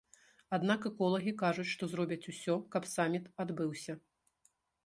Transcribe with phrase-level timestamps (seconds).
[0.57, 3.93] Аднак эколагі кажуць, што зробяць усё, каб саміт адбыўся.